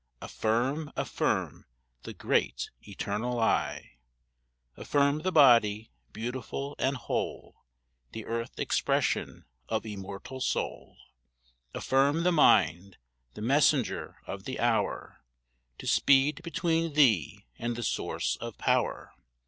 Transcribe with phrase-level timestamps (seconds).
[0.19, 1.67] Affirm, affirm,
[2.01, 3.97] the Great Eternal I.
[4.75, 7.65] Affirm the body, beautiful and whole,
[8.11, 10.97] The earth expression of immortal soul.
[11.75, 12.97] Affirm the mind,
[13.35, 15.23] the messenger of the hour,
[15.77, 19.13] To speed between thee and the source of power.